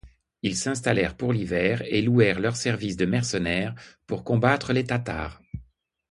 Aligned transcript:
Ils 0.41 0.55
s'installèrent 0.55 1.15
pour 1.15 1.31
l'hiver 1.31 1.83
et 1.85 2.01
louèrent 2.01 2.39
leurs 2.39 2.55
services 2.55 2.97
de 2.97 3.05
mercenaires 3.05 3.75
pour 4.07 4.23
combattre 4.23 4.73
les 4.73 4.83
Tatars. 4.85 5.39